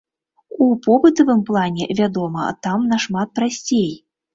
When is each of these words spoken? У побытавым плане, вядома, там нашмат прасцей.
У 0.67 0.69
побытавым 0.87 1.45
плане, 1.51 1.91
вядома, 2.03 2.49
там 2.67 2.91
нашмат 2.97 3.29
прасцей. 3.41 3.91